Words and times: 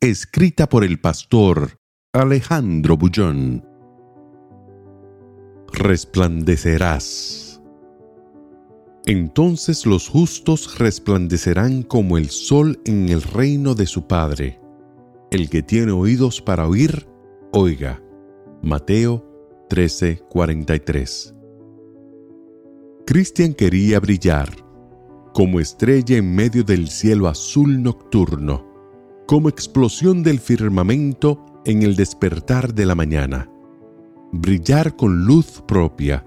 Escrita 0.00 0.68
por 0.68 0.84
el 0.84 1.00
pastor 1.00 1.80
Alejandro 2.12 2.96
Bullón. 2.96 3.66
Resplandecerás. 5.72 7.60
Entonces 9.06 9.86
los 9.86 10.08
justos 10.08 10.78
resplandecerán 10.78 11.82
como 11.82 12.16
el 12.16 12.30
sol 12.30 12.80
en 12.84 13.08
el 13.08 13.22
reino 13.22 13.74
de 13.74 13.86
su 13.86 14.06
Padre. 14.06 14.60
El 15.32 15.50
que 15.50 15.64
tiene 15.64 15.90
oídos 15.90 16.40
para 16.40 16.68
oír, 16.68 17.08
oiga. 17.52 18.00
Mateo 18.62 19.26
13:43. 19.68 21.34
Cristian 23.04 23.52
quería 23.52 23.98
brillar 23.98 24.48
como 25.34 25.58
estrella 25.58 26.18
en 26.18 26.36
medio 26.36 26.62
del 26.62 26.86
cielo 26.86 27.26
azul 27.26 27.82
nocturno, 27.82 28.67
como 29.28 29.50
explosión 29.50 30.22
del 30.22 30.40
firmamento 30.40 31.44
en 31.66 31.82
el 31.82 31.96
despertar 31.96 32.72
de 32.72 32.86
la 32.86 32.94
mañana. 32.94 33.46
Brillar 34.32 34.96
con 34.96 35.26
luz 35.26 35.62
propia, 35.68 36.24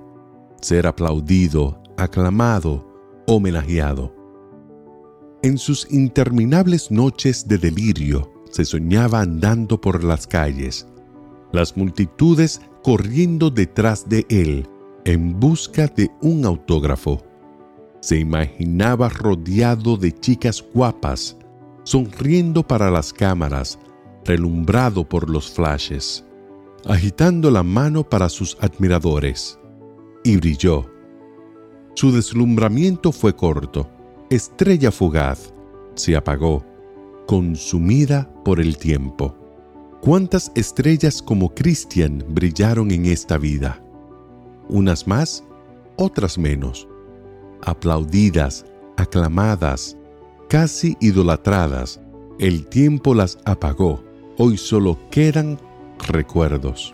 ser 0.61 0.85
aplaudido, 0.85 1.81
aclamado, 1.97 2.87
homenajeado. 3.25 4.15
En 5.41 5.57
sus 5.57 5.91
interminables 5.91 6.91
noches 6.91 7.47
de 7.47 7.57
delirio 7.57 8.31
se 8.51 8.65
soñaba 8.65 9.21
andando 9.21 9.81
por 9.81 10.03
las 10.03 10.27
calles, 10.27 10.87
las 11.51 11.75
multitudes 11.75 12.61
corriendo 12.83 13.49
detrás 13.49 14.07
de 14.07 14.27
él 14.29 14.69
en 15.05 15.39
busca 15.39 15.87
de 15.87 16.11
un 16.21 16.45
autógrafo 16.45 17.23
se 18.01 18.17
imaginaba 18.17 19.09
rodeado 19.09 19.95
de 19.95 20.11
chicas 20.11 20.63
guapas, 20.73 21.37
sonriendo 21.83 22.63
para 22.63 22.91
las 22.91 23.13
cámaras, 23.13 23.79
relumbrado 24.25 25.07
por 25.07 25.29
los 25.29 25.51
flashes, 25.51 26.23
agitando 26.85 27.49
la 27.51 27.63
mano 27.63 28.03
para 28.03 28.29
sus 28.29 28.57
admiradores. 28.61 29.57
Y 30.23 30.37
brilló. 30.37 30.89
Su 31.95 32.11
deslumbramiento 32.11 33.11
fue 33.11 33.35
corto, 33.35 33.89
estrella 34.29 34.91
fugaz, 34.91 35.53
se 35.95 36.15
apagó, 36.15 36.63
consumida 37.27 38.31
por 38.45 38.59
el 38.59 38.77
tiempo. 38.77 39.35
¿Cuántas 40.01 40.51
estrellas 40.55 41.21
como 41.21 41.53
Cristian 41.53 42.23
brillaron 42.29 42.91
en 42.91 43.05
esta 43.07 43.37
vida? 43.37 43.83
Unas 44.69 45.07
más, 45.07 45.43
otras 45.97 46.37
menos 46.37 46.87
aplaudidas, 47.61 48.65
aclamadas, 48.97 49.97
casi 50.51 50.97
idolatradas. 50.99 52.01
El 52.37 52.65
tiempo 52.67 53.15
las 53.15 53.37
apagó. 53.45 54.03
Hoy 54.37 54.57
solo 54.57 54.99
quedan 55.09 55.57
recuerdos. 56.09 56.93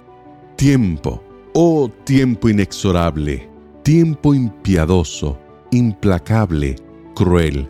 Tiempo, 0.58 1.24
oh 1.56 1.90
tiempo 2.04 2.50
inexorable, 2.50 3.50
tiempo 3.82 4.36
impiadoso, 4.36 5.40
implacable, 5.72 6.76
cruel. 7.16 7.68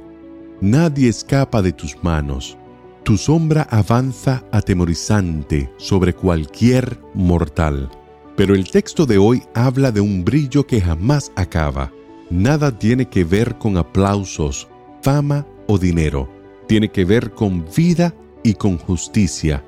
Nadie 0.59 1.08
escapa 1.08 1.62
de 1.62 1.72
tus 1.72 1.96
manos. 2.04 2.58
Tu 3.04 3.16
sombra 3.18 3.62
avanza 3.72 4.44
atemorizante 4.52 5.72
sobre 5.78 6.14
cualquier 6.14 7.00
mortal. 7.14 7.90
Pero 8.36 8.56
el 8.56 8.69
texto 8.69 9.06
de 9.06 9.19
hoy 9.19 9.42
habla 9.56 9.94
de 9.94 10.02
un 10.02 10.25
brillo 10.25 10.68
que 10.68 10.81
jamás 10.81 11.31
acaba 11.38 11.94
nada 12.30 12.78
tiene 12.78 13.08
que 13.08 13.24
ver 13.24 13.58
con 13.58 13.78
aplausos, 13.78 14.68
fama 15.02 15.46
o 15.68 15.78
dinero. 15.78 16.30
Tiene 16.68 16.90
que 16.90 17.06
ver 17.06 17.32
con 17.32 17.66
vida 17.76 18.14
y 18.44 18.54
con 18.54 18.78
justicia. 18.78 19.64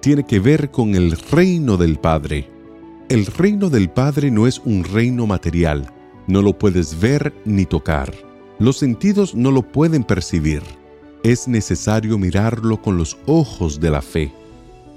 Tiene 0.00 0.24
que 0.24 0.40
ver 0.40 0.70
con 0.70 0.94
el 0.94 1.12
reino 1.12 1.76
del 1.76 1.98
Padre. 1.98 2.48
El 3.08 3.26
reino 3.26 3.70
del 3.70 3.90
Padre 3.90 4.30
no 4.30 4.46
es 4.46 4.58
un 4.64 4.84
reino 4.84 5.26
material. 5.26 5.92
No 6.26 6.42
lo 6.42 6.58
puedes 6.58 6.98
ver 7.00 7.32
ni 7.44 7.66
tocar. 7.66 8.12
Los 8.58 8.78
sentidos 8.78 9.34
no 9.34 9.50
lo 9.50 9.62
pueden 9.62 10.04
percibir. 10.04 10.62
Es 11.22 11.46
necesario 11.46 12.18
mirarlo 12.18 12.80
con 12.80 12.96
los 12.96 13.16
ojos 13.26 13.80
de 13.80 13.90
la 13.90 14.02
fe. 14.02 14.32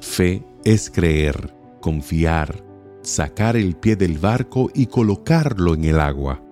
Fe 0.01 0.43
es 0.63 0.89
creer, 0.89 1.53
confiar, 1.81 2.63
sacar 3.01 3.55
el 3.55 3.75
pie 3.75 3.95
del 3.95 4.17
barco 4.17 4.71
y 4.73 4.87
colocarlo 4.87 5.75
en 5.75 5.85
el 5.85 5.99
agua. 5.99 6.43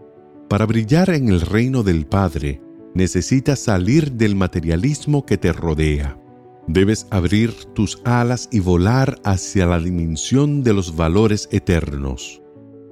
Para 0.48 0.66
brillar 0.68 1.10
en 1.10 1.30
el 1.30 1.42
reino 1.42 1.82
del 1.82 2.06
Padre, 2.06 2.62
necesitas 2.94 3.60
salir 3.60 4.12
del 4.12 4.36
materialismo 4.36 5.26
que 5.26 5.38
te 5.38 5.52
rodea. 5.54 6.20
Debes 6.68 7.08
abrir 7.10 7.54
tus 7.74 8.02
alas 8.06 8.48
y 8.52 8.60
volar 8.60 9.20
hacia 9.24 9.66
la 9.66 9.80
dimensión 9.80 10.64
de 10.64 10.74
los 10.74 10.96
valores 10.96 11.50
eternos. 11.52 12.42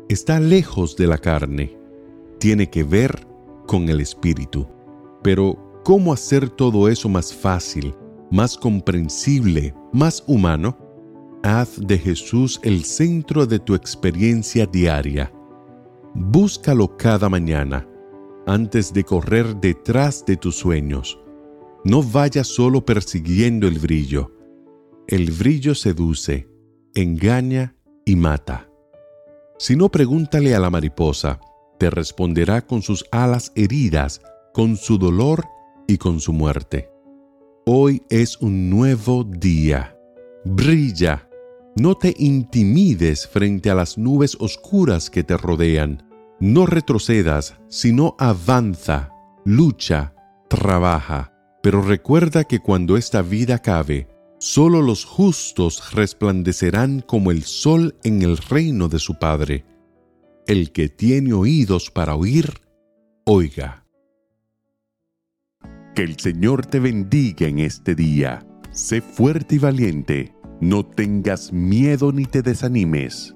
Está 0.09 0.39
lejos 0.39 0.95
de 0.97 1.07
la 1.07 1.17
carne. 1.17 1.77
Tiene 2.39 2.69
que 2.69 2.83
ver 2.83 3.25
con 3.67 3.87
el 3.87 4.01
Espíritu. 4.01 4.67
Pero, 5.23 5.81
¿cómo 5.83 6.11
hacer 6.11 6.49
todo 6.49 6.89
eso 6.89 7.07
más 7.07 7.33
fácil, 7.33 7.93
más 8.29 8.57
comprensible, 8.57 9.73
más 9.93 10.23
humano? 10.27 10.77
Haz 11.43 11.79
de 11.79 11.97
Jesús 11.97 12.59
el 12.63 12.83
centro 12.83 13.45
de 13.45 13.59
tu 13.59 13.73
experiencia 13.73 14.65
diaria 14.67 15.31
Búscalo 16.13 16.97
cada 16.97 17.29
mañana 17.29 17.87
antes 18.45 18.93
de 18.93 19.03
correr 19.03 19.55
detrás 19.57 20.25
de 20.25 20.37
tus 20.37 20.55
sueños. 20.55 21.19
No 21.83 22.03
vayas 22.03 22.47
solo 22.47 22.85
persiguiendo 22.85 23.67
el 23.67 23.79
brillo. 23.79 24.31
El 25.07 25.31
brillo 25.31 25.75
seduce, 25.75 26.47
engaña 26.93 27.75
y 28.05 28.15
mata. 28.15 28.69
Si 29.57 29.75
no, 29.75 29.89
pregúntale 29.89 30.55
a 30.55 30.59
la 30.59 30.69
mariposa, 30.69 31.39
te 31.77 31.89
responderá 31.89 32.65
con 32.65 32.81
sus 32.81 33.05
alas 33.11 33.51
heridas, 33.55 34.21
con 34.53 34.77
su 34.77 34.97
dolor 34.97 35.45
y 35.87 35.97
con 35.97 36.19
su 36.19 36.33
muerte. 36.33 36.89
Hoy 37.65 38.03
es 38.09 38.37
un 38.41 38.69
nuevo 38.69 39.23
día. 39.23 39.97
Brilla 40.45 41.27
no 41.77 41.95
te 41.95 42.13
intimides 42.17 43.27
frente 43.27 43.69
a 43.69 43.75
las 43.75 43.97
nubes 43.97 44.35
oscuras 44.39 45.09
que 45.09 45.23
te 45.23 45.37
rodean. 45.37 46.10
No 46.41 46.65
retrocedas, 46.65 47.55
sino 47.69 48.15
avanza, 48.19 49.11
lucha, 49.45 50.13
trabaja. 50.49 51.31
Pero 51.63 51.81
recuerda 51.81 52.43
que 52.43 52.59
cuando 52.59 52.97
esta 52.97 53.21
vida 53.21 53.55
acabe, 53.55 54.09
solo 54.39 54.81
los 54.81 55.05
justos 55.05 55.93
resplandecerán 55.93 57.01
como 57.01 57.31
el 57.31 57.43
sol 57.43 57.95
en 58.03 58.23
el 58.23 58.37
reino 58.37 58.89
de 58.89 58.99
su 58.99 59.19
Padre. 59.19 59.65
El 60.47 60.71
que 60.71 60.89
tiene 60.89 61.31
oídos 61.31 61.91
para 61.91 62.15
oír, 62.15 62.59
oiga. 63.23 63.85
Que 65.95 66.01
el 66.01 66.19
Señor 66.19 66.65
te 66.65 66.79
bendiga 66.79 67.47
en 67.47 67.59
este 67.59 67.95
día. 67.95 68.43
Sé 68.71 69.01
fuerte 69.01 69.55
y 69.55 69.59
valiente 69.59 70.33
no 70.61 70.85
tengas 70.85 71.51
miedo 71.51 72.11
ni 72.11 72.25
te 72.25 72.43
desanimes, 72.43 73.35